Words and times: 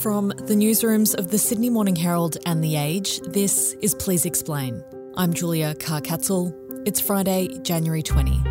From 0.00 0.28
the 0.28 0.54
newsrooms 0.54 1.14
of 1.14 1.30
the 1.30 1.38
Sydney 1.38 1.70
Morning 1.70 1.96
Herald 1.96 2.36
and 2.44 2.62
The 2.62 2.76
Age, 2.76 3.18
this 3.20 3.72
is 3.80 3.94
Please 3.94 4.26
Explain. 4.26 4.84
I'm 5.16 5.32
Julia 5.32 5.74
Carr-Catzel. 5.74 6.54
It's 6.86 7.00
Friday, 7.00 7.48
January 7.62 8.02
20. 8.02 8.42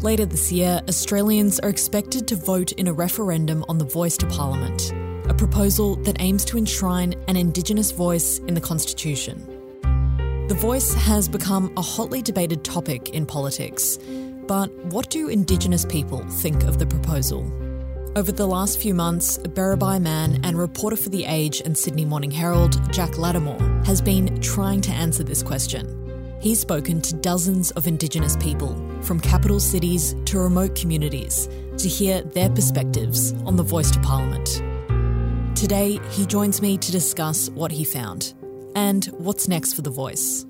Later 0.00 0.24
this 0.24 0.50
year, 0.50 0.80
Australians 0.88 1.60
are 1.60 1.68
expected 1.68 2.26
to 2.28 2.36
vote 2.36 2.72
in 2.72 2.88
a 2.88 2.92
referendum 2.92 3.66
on 3.68 3.76
the 3.76 3.84
voice 3.84 4.16
to 4.16 4.26
Parliament, 4.28 4.92
a 5.28 5.34
proposal 5.34 5.96
that 6.04 6.16
aims 6.20 6.46
to 6.46 6.56
enshrine 6.56 7.14
an 7.28 7.36
Indigenous 7.36 7.90
voice 7.90 8.38
in 8.38 8.54
the 8.54 8.62
Constitution. 8.62 9.44
The 10.48 10.56
voice 10.58 10.94
has 10.94 11.28
become 11.28 11.70
a 11.76 11.82
hotly 11.82 12.22
debated 12.22 12.64
topic 12.64 13.10
in 13.10 13.26
politics, 13.26 13.98
but 14.46 14.74
what 14.86 15.10
do 15.10 15.28
Indigenous 15.28 15.84
people 15.84 16.26
think 16.28 16.64
of 16.64 16.78
the 16.78 16.86
proposal? 16.86 17.42
Over 18.16 18.32
the 18.32 18.46
last 18.46 18.80
few 18.80 18.92
months, 18.92 19.38
Birrbay 19.38 20.02
man 20.02 20.40
and 20.42 20.58
reporter 20.58 20.96
for 20.96 21.10
The 21.10 21.24
Age 21.26 21.62
and 21.64 21.78
Sydney 21.78 22.04
Morning 22.04 22.32
Herald, 22.32 22.92
Jack 22.92 23.10
Latimore, 23.12 23.86
has 23.86 24.02
been 24.02 24.40
trying 24.40 24.80
to 24.80 24.90
answer 24.90 25.22
this 25.22 25.44
question. 25.44 25.96
He's 26.40 26.58
spoken 26.58 27.00
to 27.02 27.14
dozens 27.14 27.70
of 27.72 27.86
Indigenous 27.86 28.36
people, 28.38 28.74
from 29.02 29.20
capital 29.20 29.60
cities 29.60 30.16
to 30.24 30.40
remote 30.40 30.74
communities, 30.74 31.48
to 31.78 31.88
hear 31.88 32.22
their 32.22 32.50
perspectives 32.50 33.32
on 33.46 33.54
the 33.54 33.62
voice 33.62 33.92
to 33.92 34.00
Parliament. 34.00 34.60
Today, 35.56 36.00
he 36.10 36.26
joins 36.26 36.60
me 36.60 36.78
to 36.78 36.90
discuss 36.90 37.48
what 37.50 37.70
he 37.70 37.84
found 37.84 38.34
and 38.74 39.04
what's 39.18 39.46
next 39.46 39.74
for 39.74 39.82
the 39.82 39.90
voice. 39.90 40.46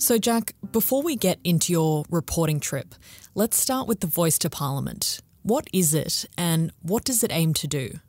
So, 0.00 0.16
Jack, 0.16 0.54
before 0.72 1.02
we 1.02 1.14
get 1.14 1.38
into 1.44 1.74
your 1.74 2.06
reporting 2.08 2.58
trip, 2.58 2.94
let's 3.34 3.60
start 3.60 3.86
with 3.86 4.00
the 4.00 4.06
Voice 4.06 4.38
to 4.38 4.48
Parliament. 4.48 5.20
What 5.42 5.66
is 5.74 5.92
it 5.92 6.24
and 6.38 6.72
what 6.80 7.04
does 7.04 7.22
it 7.22 7.30
aim 7.30 7.52
to 7.54 7.66
do? 7.68 8.00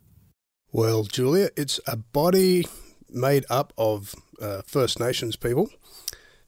Well, 0.71 1.03
Julia, 1.03 1.49
it's 1.57 1.81
a 1.85 1.97
body 1.97 2.65
made 3.09 3.43
up 3.49 3.73
of 3.77 4.15
uh, 4.41 4.61
First 4.65 5.01
Nations 5.01 5.35
people 5.35 5.69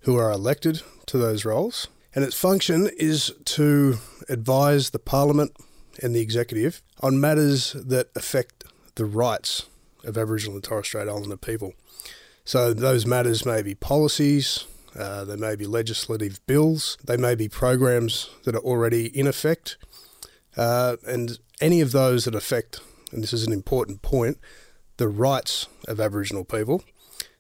who 0.03 0.16
are 0.16 0.31
elected 0.31 0.81
to 1.08 1.17
those 1.17 1.44
roles. 1.44 1.89
And 2.16 2.23
its 2.23 2.39
function 2.39 2.89
is 2.97 3.33
to 3.44 3.97
advise 4.30 4.91
the 4.91 4.99
Parliament 4.99 5.58
and 6.02 6.16
the 6.16 6.21
Executive 6.21 6.81
on 7.02 7.19
matters 7.19 7.73
that 7.73 8.08
affect 8.16 8.64
the 8.95 9.03
rights 9.03 9.67
of 10.05 10.17
Aboriginal 10.17 10.55
and 10.55 10.64
Torres 10.64 10.86
Strait 10.86 11.09
Islander 11.09 11.36
people. 11.36 11.73
So 12.45 12.73
those 12.73 13.05
matters 13.05 13.45
may 13.45 13.61
be 13.61 13.75
policies, 13.75 14.66
uh, 14.97 15.25
there 15.25 15.38
may 15.38 15.55
be 15.55 15.66
legislative 15.66 16.39
bills, 16.45 16.97
they 17.03 17.17
may 17.17 17.36
be 17.36 17.49
programs 17.49 18.30
that 18.45 18.55
are 18.55 18.59
already 18.59 19.08
in 19.08 19.27
effect, 19.27 19.77
uh, 20.58 20.97
and 21.08 21.39
any 21.61 21.81
of 21.81 21.91
those 21.91 22.25
that 22.25 22.36
affect, 22.36 22.80
and 23.11 23.23
this 23.23 23.33
is 23.33 23.45
an 23.45 23.53
important 23.53 24.02
point, 24.02 24.38
the 24.97 25.08
rights 25.08 25.67
of 25.88 25.99
Aboriginal 25.99 26.45
people. 26.45 26.83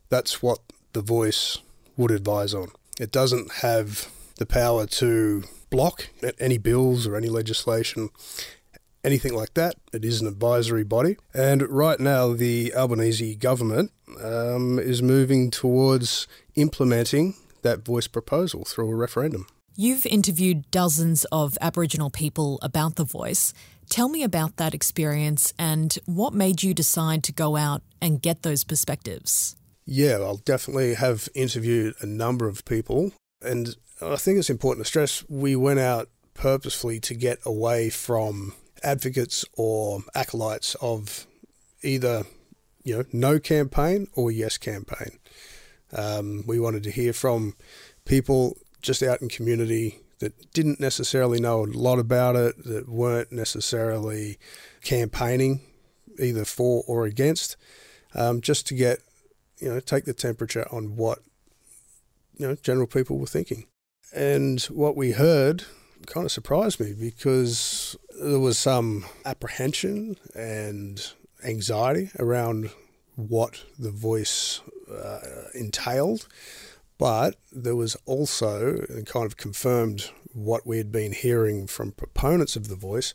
That's 0.09 0.41
what 0.41 0.59
the 0.93 1.01
voice 1.01 1.59
would 1.97 2.11
advise 2.11 2.53
on. 2.53 2.69
It 2.99 3.11
doesn't 3.11 3.51
have 3.61 4.09
the 4.37 4.45
power 4.45 4.85
to 4.85 5.43
block 5.69 6.09
any 6.39 6.57
bills 6.57 7.07
or 7.07 7.15
any 7.15 7.29
legislation, 7.29 8.09
anything 9.03 9.33
like 9.33 9.53
that. 9.55 9.75
It 9.91 10.05
is 10.05 10.21
an 10.21 10.27
advisory 10.27 10.83
body. 10.83 11.17
And 11.33 11.67
right 11.69 11.99
now, 11.99 12.33
the 12.33 12.73
Albanese 12.75 13.35
government 13.35 13.91
um, 14.23 14.79
is 14.79 15.01
moving 15.01 15.51
towards 15.51 16.27
implementing 16.55 17.35
that 17.63 17.85
voice 17.85 18.07
proposal 18.07 18.65
through 18.65 18.89
a 18.91 18.95
referendum. 18.95 19.47
You've 19.75 20.05
interviewed 20.05 20.69
dozens 20.69 21.25
of 21.25 21.57
Aboriginal 21.59 22.11
people 22.11 22.59
about 22.61 22.95
the 22.95 23.03
voice. 23.03 23.53
Tell 23.89 24.07
me 24.07 24.23
about 24.23 24.57
that 24.57 24.75
experience 24.75 25.51
and 25.57 25.97
what 26.05 26.33
made 26.33 26.61
you 26.61 26.75
decide 26.75 27.23
to 27.23 27.31
go 27.31 27.55
out 27.55 27.81
and 27.99 28.21
get 28.21 28.43
those 28.43 28.63
perspectives. 28.63 29.55
Yeah, 29.85 30.17
I'll 30.17 30.37
definitely 30.37 30.93
have 30.93 31.27
interviewed 31.33 31.95
a 32.01 32.05
number 32.05 32.47
of 32.47 32.63
people. 32.65 33.13
And 33.41 33.75
I 34.01 34.15
think 34.15 34.37
it's 34.37 34.49
important 34.49 34.85
to 34.85 34.89
stress 34.89 35.27
we 35.27 35.55
went 35.55 35.79
out 35.79 36.09
purposefully 36.33 36.99
to 37.01 37.15
get 37.15 37.39
away 37.45 37.89
from 37.89 38.53
advocates 38.83 39.45
or 39.55 40.03
acolytes 40.13 40.75
of 40.75 41.25
either 41.83 42.23
you 42.83 42.97
know 42.97 43.05
no 43.11 43.39
campaign 43.39 44.07
or 44.13 44.31
yes 44.31 44.57
campaign. 44.57 45.19
Um, 45.93 46.43
we 46.47 46.59
wanted 46.59 46.83
to 46.83 46.91
hear 46.91 47.13
from 47.13 47.55
people 48.05 48.57
just 48.81 49.03
out 49.03 49.21
in 49.21 49.29
community 49.29 49.99
that 50.19 50.53
didn't 50.53 50.79
necessarily 50.79 51.39
know 51.39 51.63
a 51.63 51.67
lot 51.67 51.99
about 51.99 52.35
it, 52.35 52.63
that 52.63 52.87
weren't 52.87 53.31
necessarily 53.31 54.37
campaigning 54.81 55.61
either 56.19 56.45
for 56.45 56.83
or 56.87 57.05
against, 57.05 57.57
um, 58.15 58.41
just 58.41 58.67
to 58.67 58.73
get, 58.73 58.99
you 59.59 59.69
know, 59.69 59.79
take 59.79 60.05
the 60.05 60.13
temperature 60.13 60.67
on 60.71 60.95
what, 60.95 61.19
you 62.37 62.47
know, 62.47 62.55
general 62.55 62.87
people 62.87 63.17
were 63.17 63.27
thinking. 63.27 63.65
And 64.13 64.61
what 64.63 64.95
we 64.95 65.11
heard 65.11 65.65
kind 66.05 66.25
of 66.25 66.31
surprised 66.31 66.79
me 66.79 66.93
because 66.93 67.95
there 68.21 68.39
was 68.39 68.57
some 68.57 69.05
apprehension 69.25 70.17
and 70.35 71.05
anxiety 71.43 72.11
around 72.19 72.69
what 73.15 73.63
the 73.77 73.91
voice 73.91 74.61
uh, 74.91 75.19
entailed, 75.53 76.27
but 76.97 77.35
there 77.51 77.75
was 77.75 77.95
also 78.05 78.85
kind 79.05 79.25
of 79.25 79.37
confirmed 79.37 80.09
what 80.33 80.65
we 80.65 80.77
had 80.77 80.91
been 80.91 81.11
hearing 81.11 81.67
from 81.67 81.91
proponents 81.91 82.55
of 82.55 82.67
the 82.67 82.75
voice. 82.75 83.13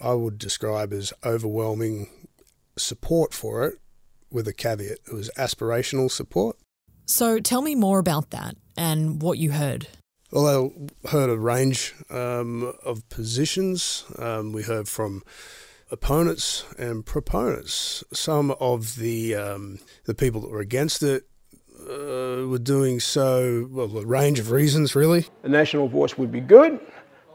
I 0.00 0.14
would 0.14 0.38
describe 0.38 0.92
as 0.92 1.12
overwhelming 1.24 2.08
support 2.76 3.34
for 3.34 3.64
it, 3.64 3.78
with 4.30 4.48
a 4.48 4.52
caveat. 4.52 4.98
It 5.06 5.12
was 5.12 5.30
aspirational 5.36 6.10
support. 6.10 6.56
So 7.06 7.40
tell 7.40 7.62
me 7.62 7.74
more 7.74 7.98
about 7.98 8.30
that 8.30 8.56
and 8.76 9.20
what 9.20 9.38
you 9.38 9.52
heard. 9.52 9.88
Well, 10.30 10.72
I 11.04 11.10
heard 11.10 11.28
a 11.28 11.36
range 11.36 11.92
um, 12.08 12.72
of 12.84 13.08
positions. 13.08 14.04
Um, 14.16 14.52
we 14.52 14.62
heard 14.62 14.88
from 14.88 15.24
opponents 15.90 16.64
and 16.78 17.04
proponents. 17.04 18.04
Some 18.12 18.52
of 18.52 18.96
the 18.96 19.34
um, 19.34 19.80
the 20.04 20.14
people 20.14 20.40
that 20.42 20.50
were 20.50 20.60
against 20.60 21.02
it 21.02 21.24
uh, 21.80 22.46
were 22.46 22.60
doing 22.62 23.00
so 23.00 23.68
well 23.70 23.98
a 23.98 24.06
range 24.06 24.38
of 24.38 24.50
reasons 24.50 24.94
really. 24.94 25.26
A 25.42 25.48
national 25.48 25.88
voice 25.88 26.16
would 26.16 26.32
be 26.32 26.40
good, 26.40 26.80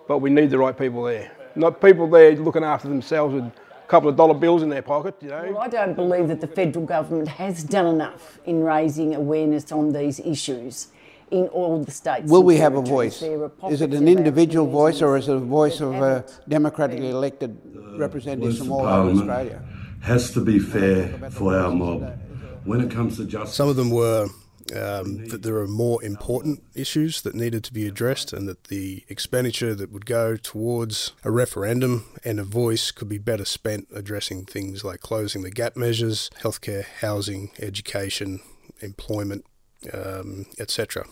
but 0.08 0.20
we 0.20 0.30
need 0.30 0.50
the 0.50 0.58
right 0.58 0.78
people 0.78 1.04
there. 1.04 1.32
Not 1.56 1.82
people 1.82 2.08
there 2.08 2.36
looking 2.36 2.64
after 2.64 2.88
themselves 2.88 3.34
with 3.34 3.46
a 3.46 3.88
couple 3.88 4.10
of 4.10 4.16
dollar 4.16 4.34
bills 4.34 4.62
in 4.62 4.70
their 4.70 4.82
pocket, 4.82 5.16
you 5.22 5.30
know. 5.30 5.52
Well, 5.52 5.60
I 5.60 5.68
don't 5.68 5.94
believe 5.94 6.28
that 6.28 6.42
the 6.42 6.48
federal 6.48 6.86
government 6.86 7.28
has 7.28 7.64
done 7.64 7.88
enough 7.88 8.40
in 8.46 8.62
raising 8.62 9.16
awareness 9.16 9.72
on 9.72 9.94
these 9.94 10.20
issues 10.20 10.88
in 11.32 11.48
all 11.48 11.84
the 11.84 11.92
states. 11.92 12.30
Will 12.30 12.44
we 12.44 12.58
have 12.58 12.76
a 12.76 12.82
voice? 12.82 13.22
Is 13.70 13.82
it 13.82 13.94
an 13.94 14.08
individual 14.08 14.68
voice 14.68 15.02
or 15.02 15.18
is 15.18 15.28
it 15.28 15.36
a 15.36 15.40
voice 15.40 15.80
of 15.82 15.96
uh, 15.96 16.24
democratically 16.48 17.10
elected 17.10 17.58
representatives 17.98 18.60
from 18.60 18.72
all 18.72 18.86
over 18.86 19.12
Australia? 19.12 19.62
Has 20.02 20.32
to 20.32 20.42
be 20.42 20.60
fair 20.60 21.08
for 21.32 21.56
our 21.56 21.72
mob. 21.72 22.22
When 22.64 22.82
it 22.82 22.92
comes 22.92 23.18
to 23.18 23.26
justice, 23.26 23.56
some 23.56 23.70
of 23.70 23.76
them 23.76 23.92
were 23.92 24.28
um, 24.74 25.28
that 25.28 25.44
there 25.44 25.58
are 25.58 25.68
more 25.68 26.04
important 26.04 26.64
issues 26.74 27.22
that 27.22 27.36
needed 27.36 27.64
to 27.66 27.74
be 27.74 27.88
addressed, 27.88 28.34
and 28.34 28.48
that 28.48 28.66
the 28.66 29.04
expenditure 29.10 29.76
that 29.76 29.92
would 29.92 30.06
go 30.06 30.38
towards 30.38 31.12
a 31.24 31.30
referendum 31.30 32.06
and 32.24 32.40
a 32.40 32.44
voice 32.44 32.92
could 32.92 33.10
be 33.10 33.20
better 33.20 33.46
spent 33.46 33.88
addressing 33.94 34.46
things 34.46 34.84
like 34.84 35.02
closing 35.02 35.44
the 35.44 35.52
gap 35.52 35.76
measures, 35.76 36.32
healthcare, 36.42 36.86
housing, 37.02 37.52
education, 37.60 38.40
employment, 38.82 39.46
um, 39.94 40.46
etc. 40.60 41.06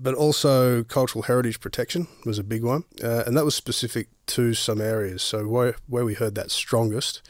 But 0.00 0.14
also 0.14 0.84
cultural 0.84 1.22
heritage 1.22 1.60
protection 1.60 2.06
was 2.24 2.38
a 2.38 2.44
big 2.44 2.62
one, 2.62 2.84
uh, 3.02 3.24
and 3.26 3.36
that 3.36 3.44
was 3.44 3.54
specific 3.54 4.08
to 4.26 4.54
some 4.54 4.80
areas. 4.80 5.22
So 5.22 5.46
where, 5.46 5.76
where 5.88 6.04
we 6.04 6.14
heard 6.14 6.34
that 6.36 6.50
strongest 6.50 7.20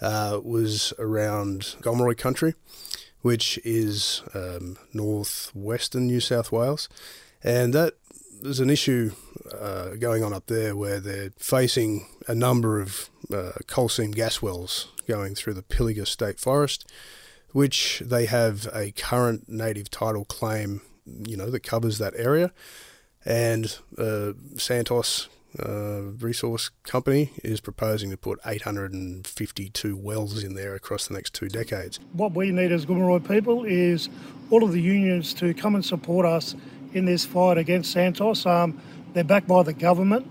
uh, 0.00 0.40
was 0.42 0.92
around 0.98 1.76
Gomeroi 1.80 2.16
country, 2.16 2.54
which 3.22 3.58
is 3.64 4.22
um, 4.32 4.76
northwestern 4.92 6.06
New 6.06 6.20
South 6.20 6.52
Wales, 6.52 6.88
and 7.42 7.72
that 7.74 7.94
there's 8.42 8.60
an 8.60 8.70
issue 8.70 9.12
uh, 9.58 9.90
going 9.96 10.22
on 10.22 10.32
up 10.32 10.46
there 10.46 10.76
where 10.76 11.00
they're 11.00 11.32
facing 11.38 12.06
a 12.28 12.34
number 12.34 12.80
of 12.80 13.10
uh, 13.32 13.52
coal 13.66 13.88
seam 13.88 14.10
gas 14.10 14.42
wells 14.42 14.92
going 15.08 15.34
through 15.34 15.54
the 15.54 15.62
Pilliga 15.62 16.06
State 16.06 16.38
Forest 16.38 16.90
which 17.54 18.02
they 18.04 18.26
have 18.26 18.66
a 18.74 18.90
current 18.90 19.48
native 19.48 19.88
title 19.88 20.24
claim, 20.24 20.80
you 21.06 21.36
know, 21.36 21.48
that 21.50 21.60
covers 21.60 21.98
that 21.98 22.12
area. 22.16 22.52
And 23.24 23.78
uh, 23.96 24.32
Santos 24.56 25.28
uh, 25.64 26.00
Resource 26.18 26.72
Company 26.82 27.30
is 27.44 27.60
proposing 27.60 28.10
to 28.10 28.16
put 28.16 28.40
852 28.44 29.96
wells 29.96 30.42
in 30.42 30.54
there 30.54 30.74
across 30.74 31.06
the 31.06 31.14
next 31.14 31.32
two 31.32 31.48
decades. 31.48 32.00
What 32.12 32.34
we 32.34 32.50
need 32.50 32.72
as 32.72 32.86
Gomeroi 32.86 33.26
people 33.26 33.62
is 33.62 34.08
all 34.50 34.64
of 34.64 34.72
the 34.72 34.82
unions 34.82 35.32
to 35.34 35.54
come 35.54 35.76
and 35.76 35.84
support 35.84 36.26
us 36.26 36.56
in 36.92 37.04
this 37.04 37.24
fight 37.24 37.56
against 37.56 37.92
Santos. 37.92 38.46
Um, 38.46 38.80
they're 39.12 39.22
backed 39.22 39.46
by 39.46 39.62
the 39.62 39.72
government. 39.72 40.26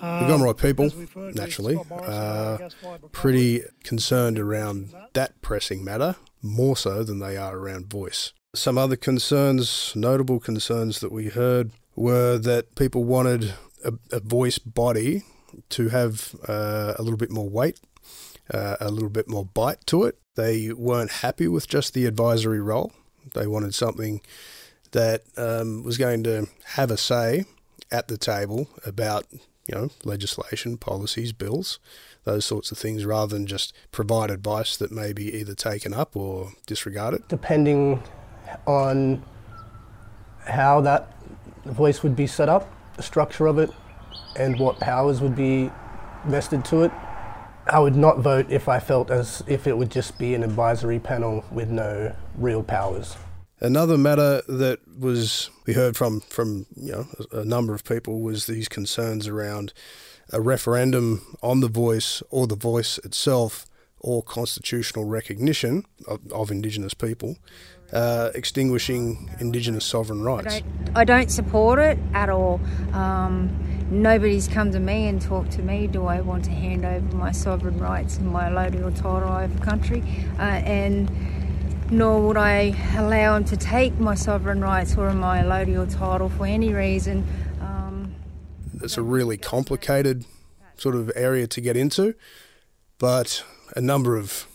The 0.00 0.26
Gomeroi 0.26 0.56
people, 0.58 0.90
naturally, 1.34 1.76
are 1.90 2.70
pretty 3.12 3.62
concerned 3.84 4.38
around 4.38 4.94
that 5.12 5.40
pressing 5.42 5.84
matter, 5.84 6.16
more 6.42 6.76
so 6.76 7.02
than 7.02 7.18
they 7.18 7.36
are 7.36 7.56
around 7.56 7.90
voice. 7.90 8.32
Some 8.54 8.78
other 8.78 8.96
concerns, 8.96 9.92
notable 9.94 10.40
concerns 10.40 11.00
that 11.00 11.12
we 11.12 11.28
heard, 11.28 11.70
were 11.94 12.38
that 12.38 12.74
people 12.76 13.04
wanted 13.04 13.54
a, 13.84 13.92
a 14.10 14.20
voice 14.20 14.58
body 14.58 15.22
to 15.70 15.90
have 15.90 16.34
uh, 16.48 16.94
a 16.98 17.02
little 17.02 17.18
bit 17.18 17.30
more 17.30 17.48
weight, 17.48 17.78
uh, 18.52 18.76
a 18.80 18.90
little 18.90 19.10
bit 19.10 19.28
more 19.28 19.44
bite 19.44 19.86
to 19.86 20.04
it. 20.04 20.18
They 20.34 20.72
weren't 20.72 21.10
happy 21.10 21.46
with 21.46 21.68
just 21.68 21.92
the 21.92 22.06
advisory 22.06 22.60
role. 22.60 22.92
They 23.34 23.46
wanted 23.46 23.74
something 23.74 24.22
that 24.92 25.22
um, 25.36 25.82
was 25.82 25.98
going 25.98 26.24
to 26.24 26.46
have 26.64 26.90
a 26.90 26.96
say 26.96 27.44
at 27.92 28.08
the 28.08 28.16
table 28.16 28.68
about 28.86 29.26
you 29.70 29.78
know 29.78 29.90
legislation, 30.04 30.76
policies, 30.76 31.32
bills, 31.32 31.78
those 32.24 32.44
sorts 32.44 32.72
of 32.72 32.78
things, 32.78 33.04
rather 33.04 33.36
than 33.36 33.46
just 33.46 33.72
provide 33.92 34.30
advice 34.30 34.76
that 34.76 34.90
may 34.90 35.12
be 35.12 35.32
either 35.34 35.54
taken 35.54 35.94
up 35.94 36.16
or 36.16 36.52
disregarded. 36.66 37.26
Depending 37.28 38.02
on 38.66 39.22
how 40.46 40.80
that 40.80 41.14
voice 41.64 42.02
would 42.02 42.16
be 42.16 42.26
set 42.26 42.48
up, 42.48 42.68
the 42.96 43.02
structure 43.02 43.46
of 43.46 43.58
it, 43.58 43.70
and 44.36 44.58
what 44.58 44.80
powers 44.80 45.20
would 45.20 45.36
be 45.36 45.70
vested 46.26 46.64
to 46.64 46.82
it. 46.82 46.92
I 47.66 47.78
would 47.78 47.94
not 47.94 48.18
vote 48.18 48.46
if 48.50 48.68
I 48.68 48.80
felt 48.80 49.10
as 49.10 49.44
if 49.46 49.66
it 49.66 49.76
would 49.76 49.90
just 49.90 50.18
be 50.18 50.34
an 50.34 50.42
advisory 50.42 50.98
panel 50.98 51.44
with 51.52 51.70
no 51.70 52.14
real 52.36 52.62
powers. 52.62 53.16
Another 53.62 53.98
matter 53.98 54.40
that 54.48 54.80
was 54.98 55.50
we 55.66 55.74
heard 55.74 55.96
from 55.96 56.20
from 56.20 56.66
you 56.76 56.92
know 56.92 57.06
a 57.32 57.44
number 57.44 57.74
of 57.74 57.84
people 57.84 58.20
was 58.20 58.46
these 58.46 58.68
concerns 58.68 59.28
around 59.28 59.74
a 60.32 60.40
referendum 60.40 61.36
on 61.42 61.60
the 61.60 61.68
voice 61.68 62.22
or 62.30 62.46
the 62.46 62.56
voice 62.56 62.98
itself 62.98 63.66
or 64.00 64.22
constitutional 64.22 65.04
recognition 65.04 65.84
of, 66.08 66.20
of 66.32 66.50
Indigenous 66.50 66.94
people, 66.94 67.36
uh, 67.92 68.30
extinguishing 68.34 69.30
Indigenous 69.40 69.84
sovereign 69.84 70.22
rights. 70.22 70.54
I 70.54 70.60
don't, 70.60 70.96
I 70.96 71.04
don't 71.04 71.30
support 71.30 71.78
it 71.78 71.98
at 72.14 72.30
all. 72.30 72.60
Um, 72.94 73.50
nobody's 73.90 74.48
come 74.48 74.70
to 74.72 74.80
me 74.80 75.06
and 75.06 75.20
talked 75.20 75.52
to 75.52 75.62
me. 75.62 75.86
Do 75.86 76.06
I 76.06 76.22
want 76.22 76.44
to 76.46 76.50
hand 76.50 76.86
over 76.86 77.14
my 77.14 77.30
sovereign 77.30 77.78
rights 77.78 78.16
and 78.16 78.28
my 78.28 78.48
allodial 78.48 78.94
title 78.94 79.32
over 79.32 79.58
country? 79.58 80.02
Uh, 80.38 80.62
and 80.64 81.10
nor 81.90 82.20
would 82.26 82.36
I 82.36 82.74
allow 82.96 83.36
him 83.36 83.44
to 83.44 83.56
take 83.56 83.98
my 83.98 84.14
sovereign 84.14 84.60
rights 84.60 84.96
or 84.96 85.12
my 85.12 85.42
allodial 85.42 85.92
title 85.92 86.28
for 86.28 86.46
any 86.46 86.72
reason. 86.72 87.26
Um, 87.60 88.14
it's 88.82 88.96
a 88.96 89.02
really 89.02 89.36
complicated 89.36 90.24
sort 90.76 90.94
of 90.94 91.10
area 91.14 91.46
to 91.48 91.60
get 91.60 91.76
into, 91.76 92.14
but 92.98 93.44
a 93.76 93.80
number 93.80 94.16
of 94.16 94.46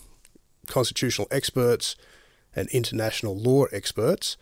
constitutional 0.66 1.28
experts 1.30 1.94
and 2.54 2.68
international 2.70 3.36
law 3.36 3.64
experts 3.64 4.36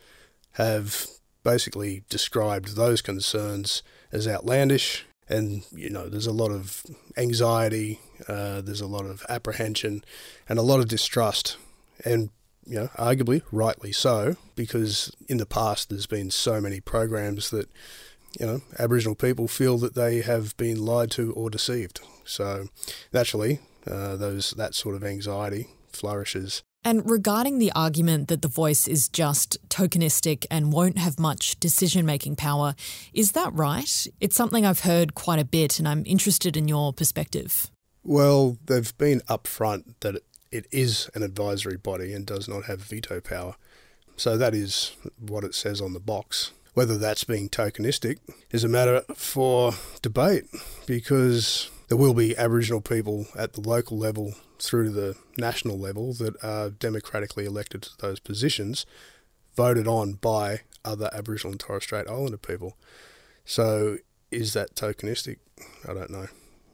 have 0.52 1.06
basically 1.42 2.04
described 2.08 2.76
those 2.76 3.02
concerns 3.02 3.82
as 4.12 4.26
outlandish. 4.26 5.04
And, 5.28 5.64
you 5.72 5.90
know, 5.90 6.08
there's 6.08 6.26
a 6.26 6.32
lot 6.32 6.50
of 6.50 6.84
anxiety, 7.16 7.98
uh, 8.28 8.60
there's 8.60 8.80
a 8.80 8.86
lot 8.86 9.04
of 9.04 9.24
apprehension, 9.28 10.04
and 10.48 10.58
a 10.58 10.62
lot 10.62 10.80
of 10.80 10.88
distrust. 10.88 11.56
And 12.04 12.30
you 12.66 12.76
know, 12.76 12.88
arguably 12.98 13.42
rightly 13.52 13.92
so, 13.92 14.36
because 14.56 15.14
in 15.28 15.38
the 15.38 15.46
past 15.46 15.88
there's 15.88 16.06
been 16.06 16.30
so 16.30 16.60
many 16.60 16.80
programs 16.80 17.50
that, 17.50 17.68
you 18.38 18.46
know, 18.46 18.60
Aboriginal 18.78 19.14
people 19.14 19.48
feel 19.48 19.78
that 19.78 19.94
they 19.94 20.20
have 20.22 20.56
been 20.56 20.84
lied 20.84 21.10
to 21.12 21.32
or 21.32 21.50
deceived. 21.50 22.00
So 22.24 22.68
naturally, 23.12 23.60
uh, 23.86 24.16
those 24.16 24.52
that 24.52 24.74
sort 24.74 24.94
of 24.94 25.04
anxiety 25.04 25.68
flourishes. 25.88 26.62
And 26.86 27.08
regarding 27.08 27.58
the 27.58 27.72
argument 27.72 28.28
that 28.28 28.42
the 28.42 28.48
voice 28.48 28.86
is 28.86 29.08
just 29.08 29.56
tokenistic 29.70 30.44
and 30.50 30.70
won't 30.70 30.98
have 30.98 31.18
much 31.18 31.58
decision 31.58 32.04
making 32.04 32.36
power, 32.36 32.74
is 33.14 33.32
that 33.32 33.54
right? 33.54 34.06
It's 34.20 34.36
something 34.36 34.66
I've 34.66 34.80
heard 34.80 35.14
quite 35.14 35.38
a 35.38 35.46
bit, 35.46 35.78
and 35.78 35.88
I'm 35.88 36.02
interested 36.04 36.58
in 36.58 36.68
your 36.68 36.92
perspective. 36.92 37.70
Well, 38.02 38.58
they've 38.66 38.94
been 38.98 39.20
upfront 39.20 39.94
that 40.00 40.22
it 40.54 40.66
is 40.70 41.10
an 41.14 41.24
advisory 41.24 41.76
body 41.76 42.12
and 42.12 42.24
does 42.24 42.48
not 42.48 42.66
have 42.66 42.80
veto 42.80 43.20
power. 43.20 43.56
So 44.16 44.38
that 44.38 44.54
is 44.54 44.92
what 45.18 45.42
it 45.42 45.52
says 45.52 45.80
on 45.80 45.94
the 45.94 46.00
box. 46.00 46.52
Whether 46.74 46.96
that's 46.96 47.24
being 47.24 47.48
tokenistic 47.48 48.18
is 48.52 48.62
a 48.62 48.68
matter 48.68 49.02
for 49.16 49.72
debate 50.00 50.44
because 50.86 51.70
there 51.88 51.98
will 51.98 52.14
be 52.14 52.36
Aboriginal 52.36 52.80
people 52.80 53.26
at 53.36 53.54
the 53.54 53.60
local 53.60 53.98
level 53.98 54.34
through 54.60 54.84
to 54.84 54.90
the 54.90 55.16
national 55.36 55.76
level 55.76 56.12
that 56.14 56.42
are 56.42 56.70
democratically 56.70 57.46
elected 57.46 57.82
to 57.82 57.90
those 57.98 58.20
positions, 58.20 58.86
voted 59.56 59.88
on 59.88 60.12
by 60.12 60.60
other 60.84 61.10
Aboriginal 61.12 61.52
and 61.52 61.60
Torres 61.60 61.82
Strait 61.82 62.06
Islander 62.08 62.36
people. 62.36 62.76
So 63.44 63.98
is 64.30 64.52
that 64.52 64.76
tokenistic? 64.76 65.38
I 65.88 65.94
don't 65.94 66.10
know. 66.10 66.28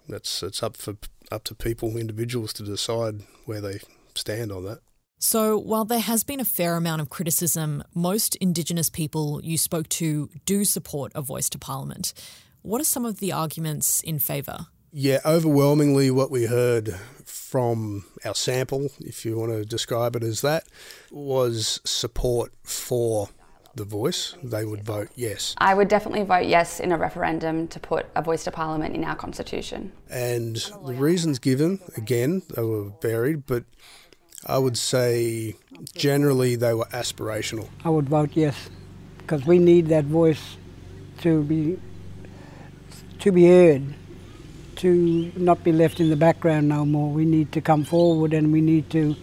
That's 0.06 0.43
it's 0.43 0.62
up 0.62 0.77
for 0.77 0.97
up 1.31 1.44
to 1.44 1.55
people, 1.55 1.97
individuals, 1.97 2.53
to 2.55 2.62
decide 2.62 3.23
where 3.44 3.61
they 3.61 3.81
stand 4.15 4.53
on 4.53 4.65
that. 4.65 4.81
So, 5.19 5.59
while 5.59 5.85
there 5.85 6.00
has 6.00 6.25
been 6.25 6.41
a 6.41 6.47
fair 6.47 6.77
amount 6.77 7.03
of 7.03 7.11
criticism, 7.11 7.85
most 7.94 8.37
Indigenous 8.37 8.88
people 8.88 9.41
you 9.44 9.59
spoke 9.59 9.88
to 9.91 10.31
do 10.47 10.65
support 10.65 11.12
a 11.15 11.21
voice 11.21 11.50
to 11.50 11.59
Parliament. 11.59 12.15
What 12.62 12.81
are 12.81 12.85
some 12.85 13.05
of 13.05 13.21
the 13.21 13.31
arguments 13.32 14.00
in 14.00 14.19
favour? 14.19 14.67
Yeah, 14.93 15.21
overwhelmingly, 15.25 16.11
what 16.11 16.31
we 16.31 16.47
heard 16.47 16.99
from 17.25 18.05
our 18.25 18.35
sample, 18.35 18.91
if 18.99 19.25
you 19.25 19.38
want 19.38 19.53
to 19.53 19.65
describe 19.65 20.17
it 20.17 20.25
as 20.25 20.41
that, 20.41 20.65
was 21.11 21.81
support 21.85 22.53
for 22.62 23.29
the 23.75 23.84
voice, 23.84 24.34
they 24.43 24.64
would 24.64 24.82
vote 24.82 25.08
yes. 25.14 25.55
I 25.58 25.75
would 25.75 25.88
definitely 25.88 26.25
vote 26.25 26.46
yes 26.46 26.81
in 26.81 26.93
a 26.93 26.96
referendum 26.96 27.69
to 27.69 27.81
put 27.81 28.06
a 28.14 28.22
voice 28.22 28.44
to 28.44 28.50
parliament 28.50 28.94
in 28.94 29.05
our 29.05 29.17
constitution. 29.17 29.93
And 30.08 30.56
the 30.56 30.94
reasons 30.94 31.38
given, 31.38 31.81
again, 31.96 32.43
they 32.55 32.62
were 32.62 32.90
varied, 33.00 33.46
but 33.46 33.64
I 34.46 34.58
would 34.58 34.78
say 34.78 35.56
generally 35.94 36.56
they 36.56 36.75
were 36.75 36.87
aspirational. 36.87 37.69
I 37.84 37.90
would 37.90 38.08
vote 38.08 38.31
yes 38.34 38.70
because 39.19 39.46
we 39.46 39.58
need 39.58 39.87
that 39.88 40.05
voice 40.05 40.56
to 41.20 41.43
be 41.44 41.78
to 43.20 43.31
be 43.31 43.46
heard, 43.46 43.94
to 44.77 45.31
not 45.36 45.62
be 45.62 45.72
left 45.72 46.00
in 46.00 46.08
the 46.08 46.17
background 46.17 46.69
no 46.69 46.86
more. 46.86 47.12
We 47.12 47.27
need 47.27 47.53
to 47.53 47.60
come 47.60 47.84
forward 47.84 48.32
and 48.32 48.50
we 48.50 48.62
need 48.62 48.89
to 48.91 49.15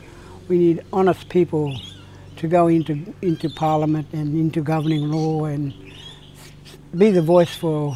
we 0.47 0.57
need 0.57 0.83
honest 0.93 1.29
people 1.29 1.75
to 2.37 2.47
go 2.47 2.67
into 2.67 3.13
into 3.21 3.49
Parliament 3.49 4.07
and 4.13 4.35
into 4.35 4.61
governing 4.61 5.11
law 5.11 5.45
and 5.45 5.73
be 6.95 7.11
the 7.11 7.21
voice 7.21 7.55
for 7.55 7.95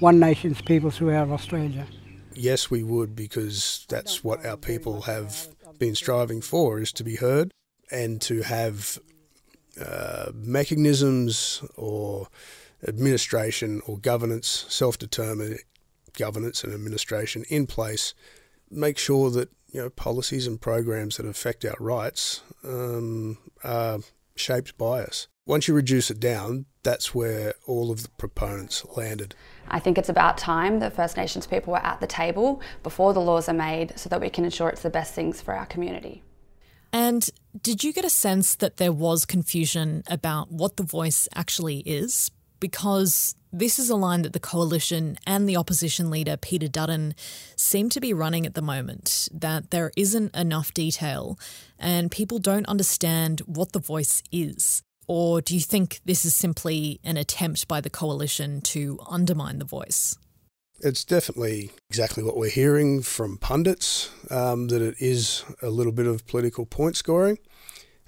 One 0.00 0.18
Nation's 0.18 0.60
people 0.60 0.90
throughout 0.90 1.28
Australia. 1.30 1.86
Yes, 2.34 2.70
we 2.70 2.82
would 2.82 3.14
because 3.14 3.86
that's 3.88 4.24
what 4.24 4.44
our 4.44 4.56
people 4.56 5.02
have 5.02 5.48
been 5.78 5.94
striving 5.94 6.40
for: 6.40 6.80
is 6.80 6.92
to 6.92 7.04
be 7.04 7.16
heard 7.16 7.52
and 7.90 8.20
to 8.22 8.42
have 8.42 8.98
uh, 9.80 10.30
mechanisms 10.34 11.62
or 11.76 12.28
administration 12.86 13.80
or 13.86 13.98
governance, 13.98 14.66
self-determined 14.68 15.58
governance 16.12 16.64
and 16.64 16.72
administration 16.72 17.44
in 17.48 17.66
place. 17.66 18.14
Make 18.70 18.98
sure 18.98 19.30
that 19.30 19.50
you 19.74 19.82
know, 19.82 19.90
policies 19.90 20.46
and 20.46 20.60
programs 20.60 21.16
that 21.16 21.26
affect 21.26 21.64
our 21.64 21.76
rights 21.80 22.42
um, 22.62 23.36
are 23.64 23.98
shaped 24.36 24.78
by 24.78 25.02
us. 25.02 25.26
Once 25.46 25.66
you 25.66 25.74
reduce 25.74 26.10
it 26.12 26.20
down, 26.20 26.64
that's 26.84 27.12
where 27.12 27.54
all 27.66 27.90
of 27.90 28.04
the 28.04 28.08
proponents 28.10 28.86
landed. 28.96 29.34
I 29.68 29.80
think 29.80 29.98
it's 29.98 30.08
about 30.08 30.38
time 30.38 30.78
that 30.78 30.94
First 30.94 31.16
Nations 31.16 31.46
people 31.46 31.72
were 31.72 31.84
at 31.84 32.00
the 32.00 32.06
table 32.06 32.62
before 32.84 33.12
the 33.12 33.20
laws 33.20 33.48
are 33.48 33.54
made 33.54 33.98
so 33.98 34.08
that 34.10 34.20
we 34.20 34.30
can 34.30 34.44
ensure 34.44 34.68
it's 34.68 34.82
the 34.82 34.90
best 34.90 35.12
things 35.12 35.42
for 35.42 35.54
our 35.54 35.66
community. 35.66 36.22
And 36.92 37.28
did 37.60 37.82
you 37.82 37.92
get 37.92 38.04
a 38.04 38.10
sense 38.10 38.54
that 38.56 38.76
there 38.76 38.92
was 38.92 39.24
confusion 39.24 40.04
about 40.06 40.52
what 40.52 40.76
the 40.76 40.84
voice 40.84 41.28
actually 41.34 41.78
is? 41.80 42.30
Because 42.60 43.34
this 43.54 43.78
is 43.78 43.88
a 43.88 43.96
line 43.96 44.22
that 44.22 44.32
the 44.32 44.40
coalition 44.40 45.16
and 45.26 45.48
the 45.48 45.56
opposition 45.56 46.10
leader, 46.10 46.36
Peter 46.36 46.66
Dutton, 46.66 47.14
seem 47.56 47.88
to 47.90 48.00
be 48.00 48.12
running 48.12 48.46
at 48.46 48.54
the 48.54 48.62
moment 48.62 49.28
that 49.32 49.70
there 49.70 49.92
isn't 49.96 50.34
enough 50.34 50.74
detail 50.74 51.38
and 51.78 52.10
people 52.10 52.38
don't 52.38 52.66
understand 52.66 53.40
what 53.46 53.72
the 53.72 53.78
voice 53.78 54.22
is. 54.32 54.82
Or 55.06 55.40
do 55.40 55.54
you 55.54 55.60
think 55.60 56.00
this 56.04 56.24
is 56.24 56.34
simply 56.34 56.98
an 57.04 57.16
attempt 57.16 57.68
by 57.68 57.80
the 57.80 57.90
coalition 57.90 58.60
to 58.62 58.98
undermine 59.08 59.58
the 59.58 59.64
voice? 59.64 60.16
It's 60.80 61.04
definitely 61.04 61.70
exactly 61.88 62.24
what 62.24 62.36
we're 62.36 62.50
hearing 62.50 63.02
from 63.02 63.38
pundits 63.38 64.10
um, 64.30 64.68
that 64.68 64.82
it 64.82 64.96
is 64.98 65.44
a 65.62 65.70
little 65.70 65.92
bit 65.92 66.06
of 66.06 66.26
political 66.26 66.66
point 66.66 66.96
scoring 66.96 67.38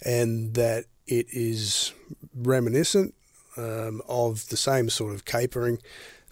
and 0.04 0.54
that 0.54 0.86
it 1.06 1.26
is 1.30 1.92
reminiscent 2.34 3.14
um, 3.56 4.02
of 4.08 4.48
the 4.48 4.56
same 4.56 4.88
sort 4.90 5.14
of 5.14 5.24
capering 5.24 5.78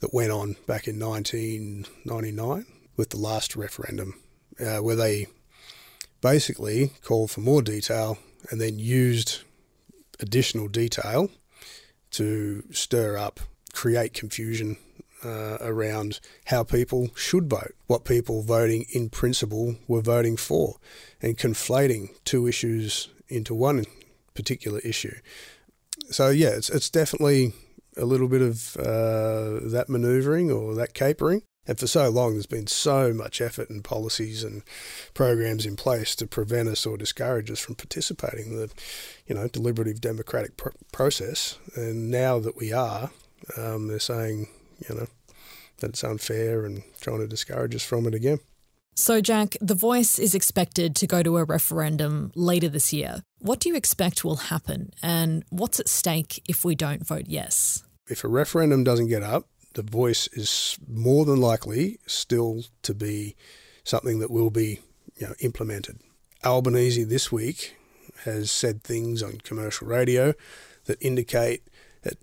that 0.00 0.14
went 0.14 0.30
on 0.30 0.56
back 0.66 0.86
in 0.86 0.98
1999 0.98 2.66
with 2.96 3.10
the 3.10 3.16
last 3.16 3.56
referendum, 3.56 4.20
uh, 4.60 4.78
where 4.78 4.96
they 4.96 5.26
basically 6.20 6.90
called 7.02 7.30
for 7.30 7.40
more 7.40 7.62
detail 7.62 8.18
and 8.50 8.60
then 8.60 8.78
used 8.78 9.42
additional 10.20 10.68
detail 10.68 11.30
to 12.10 12.62
stir 12.70 13.16
up, 13.16 13.40
create 13.72 14.14
confusion 14.14 14.76
uh, 15.24 15.58
around 15.60 16.20
how 16.46 16.62
people 16.62 17.08
should 17.16 17.48
vote, 17.48 17.74
what 17.86 18.04
people 18.04 18.42
voting 18.42 18.84
in 18.92 19.08
principle 19.08 19.76
were 19.88 20.00
voting 20.00 20.36
for, 20.36 20.76
and 21.20 21.38
conflating 21.38 22.10
two 22.24 22.46
issues 22.46 23.08
into 23.28 23.54
one 23.54 23.84
particular 24.34 24.80
issue. 24.80 25.14
So 26.10 26.30
yeah, 26.30 26.50
it's 26.50 26.70
it's 26.70 26.90
definitely 26.90 27.52
a 27.96 28.04
little 28.04 28.28
bit 28.28 28.42
of 28.42 28.76
uh, 28.76 29.60
that 29.70 29.86
manoeuvring 29.88 30.50
or 30.50 30.74
that 30.74 30.94
capering. 30.94 31.42
And 31.66 31.78
for 31.78 31.86
so 31.86 32.10
long, 32.10 32.32
there's 32.32 32.46
been 32.46 32.66
so 32.66 33.14
much 33.14 33.40
effort 33.40 33.70
and 33.70 33.82
policies 33.82 34.44
and 34.44 34.62
programs 35.14 35.64
in 35.64 35.76
place 35.76 36.14
to 36.16 36.26
prevent 36.26 36.68
us 36.68 36.84
or 36.84 36.98
discourage 36.98 37.50
us 37.50 37.58
from 37.58 37.74
participating 37.74 38.52
in 38.52 38.56
the, 38.58 38.70
you 39.26 39.34
know, 39.34 39.48
deliberative 39.48 40.00
democratic 40.00 40.58
pr- 40.58 40.68
process. 40.92 41.58
And 41.74 42.10
now 42.10 42.38
that 42.38 42.56
we 42.56 42.72
are, 42.72 43.10
um, 43.56 43.88
they're 43.88 43.98
saying, 43.98 44.48
you 44.86 44.94
know, 44.94 45.06
that 45.78 45.90
it's 45.90 46.04
unfair 46.04 46.66
and 46.66 46.82
trying 47.00 47.20
to 47.20 47.26
discourage 47.26 47.74
us 47.74 47.82
from 47.82 48.06
it 48.06 48.14
again. 48.14 48.40
So, 48.96 49.20
Jack, 49.20 49.56
The 49.60 49.74
Voice 49.74 50.20
is 50.20 50.36
expected 50.36 50.94
to 50.96 51.06
go 51.08 51.20
to 51.22 51.38
a 51.38 51.44
referendum 51.44 52.30
later 52.36 52.68
this 52.68 52.92
year. 52.92 53.24
What 53.40 53.58
do 53.58 53.68
you 53.68 53.74
expect 53.74 54.24
will 54.24 54.36
happen, 54.36 54.92
and 55.02 55.44
what's 55.50 55.80
at 55.80 55.88
stake 55.88 56.42
if 56.48 56.64
we 56.64 56.76
don't 56.76 57.04
vote 57.04 57.24
yes? 57.26 57.82
If 58.08 58.22
a 58.22 58.28
referendum 58.28 58.84
doesn't 58.84 59.08
get 59.08 59.24
up, 59.24 59.48
The 59.74 59.82
Voice 59.82 60.28
is 60.28 60.78
more 60.86 61.24
than 61.24 61.40
likely 61.40 61.98
still 62.06 62.62
to 62.82 62.94
be 62.94 63.34
something 63.82 64.20
that 64.20 64.30
will 64.30 64.50
be 64.50 64.80
you 65.16 65.26
know, 65.26 65.34
implemented. 65.40 65.98
Albanese 66.44 67.02
this 67.02 67.32
week 67.32 67.76
has 68.24 68.50
said 68.50 68.84
things 68.84 69.24
on 69.24 69.38
commercial 69.38 69.88
radio 69.88 70.34
that 70.84 70.98
indicate 71.00 71.64
that 72.02 72.18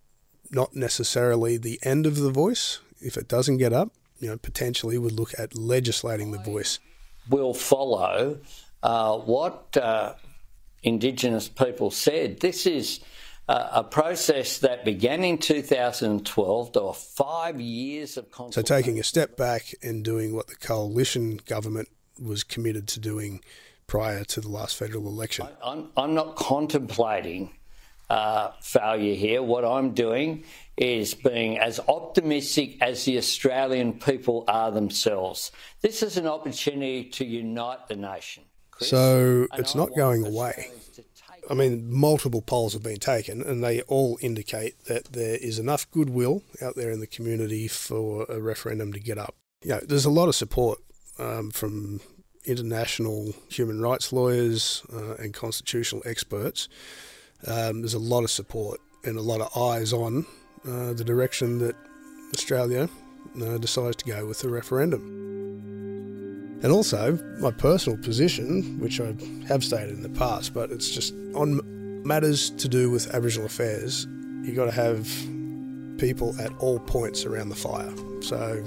not 0.52 0.74
necessarily 0.74 1.58
the 1.58 1.80
end 1.84 2.06
of 2.06 2.16
The 2.16 2.32
Voice, 2.32 2.80
if 3.02 3.18
it 3.18 3.28
doesn't 3.28 3.58
get 3.58 3.74
up, 3.74 3.92
you 4.22 4.30
know, 4.30 4.38
potentially 4.38 4.98
would 4.98 5.14
look 5.14 5.34
at 5.38 5.56
legislating 5.56 6.32
the 6.32 6.38
voice. 6.38 6.80
Will 7.30 7.54
follow 7.54 8.40
uh, 8.84 9.18
what 9.18 9.76
uh, 9.76 10.14
Indigenous 10.84 11.50
people 11.50 11.92
said. 11.92 12.40
This 12.40 12.66
is 12.66 13.02
uh, 13.50 13.70
a 13.74 13.84
process 13.84 14.60
that 14.60 14.86
began 14.86 15.24
in 15.24 15.40
2012. 15.40 16.74
There 16.74 16.84
were 16.84 16.94
five 16.94 17.60
years 17.60 18.16
of 18.16 18.28
So 18.52 18.62
taking 18.62 19.00
a 19.00 19.04
step 19.04 19.36
back 19.36 19.74
and 19.82 20.06
doing 20.06 20.36
what 20.36 20.48
the 20.48 20.56
coalition 20.56 21.40
government 21.46 21.90
was 22.20 22.44
committed 22.44 22.88
to 22.90 23.00
doing 23.00 23.42
prior 23.88 24.24
to 24.24 24.40
the 24.40 24.48
last 24.48 24.78
federal 24.78 25.08
election. 25.08 25.48
I, 25.64 25.72
I'm, 25.72 25.90
I'm 25.98 26.14
not 26.14 26.36
contemplating 26.36 27.52
uh, 28.12 28.52
failure 28.60 29.16
here. 29.16 29.42
What 29.42 29.64
I'm 29.64 29.94
doing 29.94 30.44
is 30.76 31.14
being 31.14 31.58
as 31.60 31.80
optimistic 31.88 32.78
as 32.82 33.06
the 33.06 33.18
Australian 33.18 33.94
people 33.94 34.44
are 34.50 34.70
themselves. 34.70 35.52
This 35.80 36.04
is 36.04 36.18
an 36.18 36.28
opportunity 36.28 37.06
to 37.06 37.26
unite 37.26 37.88
the 37.88 37.96
nation. 37.96 38.44
Chris, 38.70 38.90
so 38.90 39.48
it's 39.54 39.76
not 39.76 39.96
going 39.96 40.26
away. 40.26 40.72
I 41.50 41.54
mean, 41.54 41.90
multiple 41.90 42.42
polls 42.42 42.74
have 42.74 42.84
been 42.84 43.00
taken, 43.00 43.42
and 43.42 43.64
they 43.64 43.82
all 43.84 44.18
indicate 44.22 44.84
that 44.86 45.14
there 45.14 45.38
is 45.38 45.58
enough 45.58 45.90
goodwill 45.92 46.44
out 46.62 46.76
there 46.76 46.92
in 46.92 47.00
the 47.00 47.08
community 47.08 47.70
for 47.70 48.26
a 48.28 48.42
referendum 48.42 48.92
to 48.92 49.00
get 49.00 49.18
up. 49.18 49.36
You 49.64 49.72
know, 49.72 49.80
there's 49.88 50.06
a 50.06 50.12
lot 50.12 50.28
of 50.28 50.36
support 50.36 50.80
um, 51.18 51.50
from 51.52 52.02
international 52.44 53.34
human 53.48 53.82
rights 53.82 54.12
lawyers 54.12 54.84
uh, 54.92 55.14
and 55.14 55.34
constitutional 55.34 56.02
experts 56.06 56.68
um, 57.48 57.82
there's 57.82 57.94
a 57.94 58.00
lot 58.00 58.24
of 58.24 58.32
support 58.32 58.80
and 59.04 59.18
a 59.18 59.22
lot 59.22 59.42
of 59.42 59.56
eyes 59.58 59.94
on 59.94 60.26
uh, 60.68 60.94
the 60.94 61.04
direction 61.04 61.58
that 61.60 61.76
Australia 62.34 62.88
uh, 63.42 63.58
decides 63.58 63.96
to 63.98 64.06
go 64.06 64.26
with 64.26 64.40
the 64.40 64.50
referendum. 64.50 65.20
And 66.64 66.72
also, 66.72 67.18
my 67.40 67.50
personal 67.50 67.98
position, 67.98 68.80
which 68.80 69.02
I 69.02 69.16
have 69.48 69.64
stated 69.64 69.96
in 69.96 70.04
the 70.04 70.10
past, 70.10 70.54
but 70.54 70.72
it's 70.72 70.92
just 70.92 71.14
on 71.34 71.60
matters 72.06 72.52
to 72.52 72.68
do 72.68 72.92
with 72.92 73.14
Aboriginal 73.14 73.48
affairs, 73.48 74.06
you've 74.44 74.56
got 74.56 74.66
to 74.66 74.72
have 74.72 75.08
people 75.98 76.36
at 76.40 76.52
all 76.60 76.80
points 76.80 77.26
around 77.26 77.50
the 77.50 77.56
fire. 77.56 77.92
So, 78.22 78.64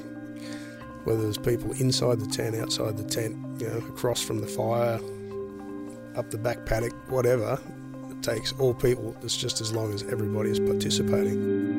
whether 1.05 1.23
there's 1.23 1.39
people 1.39 1.73
inside 1.73 2.19
the 2.19 2.27
tent, 2.27 2.57
outside 2.57 2.97
the 2.97 3.05
tent, 3.05 3.37
you 3.61 3.69
know, 3.69 3.79
across 3.89 4.21
from 4.21 4.41
the 4.41 4.47
fire, 4.47 4.99
up 6.17 6.31
the 6.31 6.39
back 6.39 6.67
paddock, 6.67 6.95
whatever, 7.11 7.61
takes 8.25 8.53
all 8.59 8.73
people, 8.73 9.15
it's 9.23 9.37
just 9.37 9.61
as 9.61 9.73
long 9.73 9.93
as 9.93 10.03
everybody 10.05 10.51
is 10.51 10.59
participating. 10.59 11.75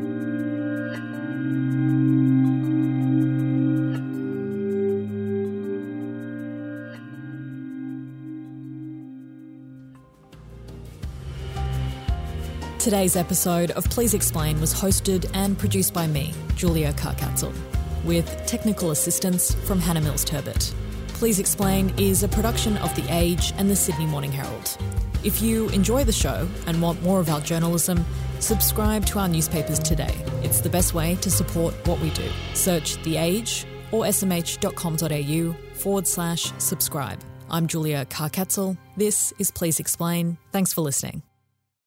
Today's 12.77 13.15
episode 13.15 13.71
of 13.71 13.89
Please 13.89 14.13
Explain 14.13 14.61
was 14.61 14.71
hosted 14.71 15.27
and 15.33 15.57
produced 15.57 15.91
by 15.91 16.05
me, 16.05 16.35
Julia 16.55 16.93
Carr-Catzel, 16.93 17.51
with 18.03 18.27
technical 18.45 18.91
assistance 18.91 19.55
from 19.65 19.79
Hannah 19.79 20.01
Mills 20.01 20.23
Turbot. 20.23 20.71
Please 21.15 21.39
Explain 21.39 21.93
is 21.97 22.23
a 22.23 22.27
production 22.27 22.75
of 22.77 22.93
The 22.93 23.05
Age 23.09 23.53
and 23.57 23.69
the 23.69 23.75
Sydney 23.75 24.05
Morning 24.05 24.33
Herald. 24.33 24.77
If 25.23 25.41
you 25.41 25.69
enjoy 25.69 26.03
the 26.03 26.11
show 26.11 26.45
and 26.67 26.81
want 26.81 27.01
more 27.03 27.21
of 27.21 27.29
our 27.29 27.39
journalism, 27.39 28.05
subscribe 28.39 29.05
to 29.05 29.19
our 29.19 29.29
newspapers 29.29 29.79
today. 29.79 30.13
It's 30.43 30.59
the 30.59 30.69
best 30.69 30.93
way 30.93 31.15
to 31.21 31.31
support 31.31 31.73
what 31.87 32.01
we 32.01 32.09
do. 32.09 32.29
Search 32.53 33.01
The 33.03 33.15
Age 33.15 33.65
or 33.93 34.03
smh.com.au 34.03 35.55
forward 35.75 36.05
slash 36.05 36.51
subscribe. 36.57 37.21
I'm 37.49 37.67
Julia 37.67 38.03
Carr-Catzel. 38.03 38.77
This 38.97 39.33
is 39.39 39.51
Please 39.51 39.79
Explain. 39.79 40.37
Thanks 40.51 40.73
for 40.73 40.81
listening. 40.81 41.23